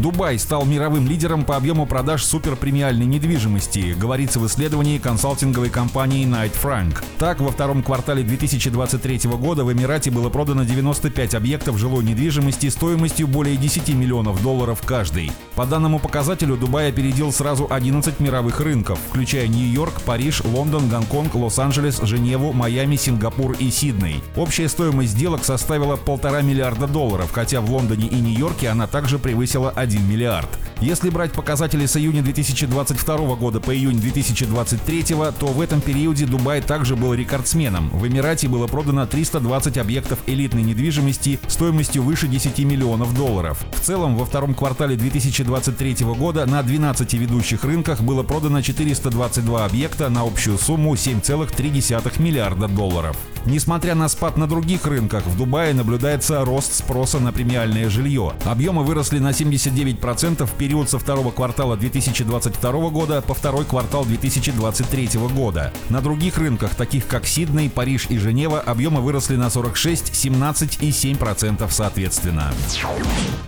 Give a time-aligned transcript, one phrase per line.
[0.00, 6.52] Дубай стал мировым лидером по объему продаж суперпремиальной недвижимости, говорится в исследовании консалтинговой компании Knight
[6.62, 7.02] Frank.
[7.18, 13.26] Так, во втором квартале 2023 года в Эмирате было продано 95 объектов жилой недвижимости стоимостью
[13.26, 15.32] более 10 миллионов долларов каждый.
[15.56, 22.00] По данному показателю Дубай опередил сразу 11 мировых рынков, включая Нью-Йорк, Париж, Лондон, Гонконг, Лос-Анджелес,
[22.02, 24.22] Женеву, Майами, Сингапур и Сидней.
[24.36, 29.70] Общая стоимость сделок составила полтора миллиарда долларов, хотя в Лондоне и Нью-Йорке она также превысила
[29.70, 30.67] 1 миллиард.
[30.80, 35.02] Если брать показатели с июня 2022 года по июнь 2023,
[35.36, 37.90] то в этом периоде Дубай также был рекордсменом.
[37.90, 43.58] В Эмирате было продано 320 объектов элитной недвижимости стоимостью выше 10 миллионов долларов.
[43.72, 50.08] В целом, во втором квартале 2023 года на 12 ведущих рынках было продано 422 объекта
[50.10, 53.16] на общую сумму 7,3 миллиарда долларов.
[53.46, 58.34] Несмотря на спад на других рынках, в Дубае наблюдается рост спроса на премиальное жилье.
[58.44, 65.10] Объемы выросли на 79% в период со второго квартала 2022 года по второй квартал 2023
[65.34, 65.72] года.
[65.88, 70.90] На других рынках, таких как Сидней, Париж и Женева, объемы выросли на 46, 17 и
[70.90, 72.52] 7% соответственно.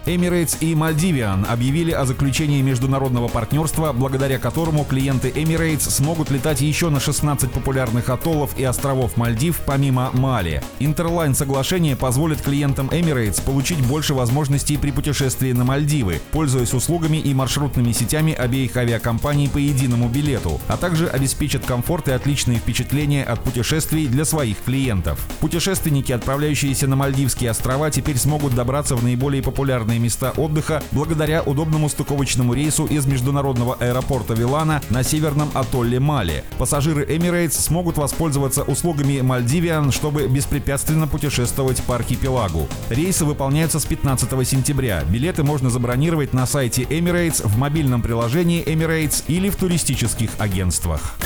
[0.07, 6.89] Emirates и Maldivian объявили о заключении международного партнерства, благодаря которому клиенты Emirates смогут летать еще
[6.89, 10.63] на 16 популярных атоллов и островов Мальдив помимо Мали.
[10.79, 17.34] Интерлайн соглашение позволит клиентам Emirates получить больше возможностей при путешествии на Мальдивы, пользуясь услугами и
[17.34, 23.42] маршрутными сетями обеих авиакомпаний по единому билету, а также обеспечит комфорт и отличные впечатления от
[23.42, 25.19] путешествий для своих клиентов.
[25.41, 31.89] Путешественники, отправляющиеся на Мальдивские острова, теперь смогут добраться в наиболее популярные места отдыха благодаря удобному
[31.89, 36.45] стыковочному рейсу из международного аэропорта Вилана на северном атолле Мали.
[36.58, 42.69] Пассажиры Emirates смогут воспользоваться услугами Мальдивиан, чтобы беспрепятственно путешествовать по архипелагу.
[42.89, 45.02] Рейсы выполняются с 15 сентября.
[45.08, 51.17] Билеты можно забронировать на сайте Emirates, в мобильном приложении Emirates или в туристических агентствах.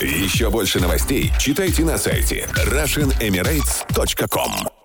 [0.00, 4.77] Еще больше новостей читайте на сайте RussianEmirates.com